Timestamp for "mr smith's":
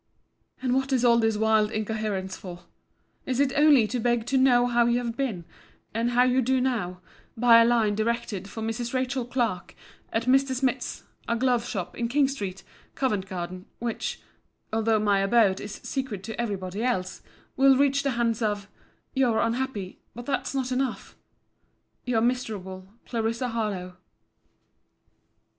10.25-11.03